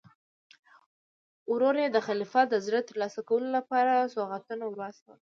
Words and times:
ورور 1.51 1.75
یې 1.83 1.87
د 1.91 1.97
خلیفه 2.07 2.41
د 2.47 2.53
زړه 2.65 2.79
ترلاسه 2.89 3.19
کولو 3.29 3.47
لپاره 3.57 3.93
سوغاتونه 4.15 4.63
ور 4.65 4.75
واستول. 4.79 5.19